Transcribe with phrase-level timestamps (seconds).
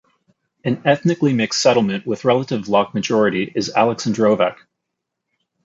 [0.65, 4.55] An ethnically mixed settlement with relative Vlach majority is Aleksandrovac.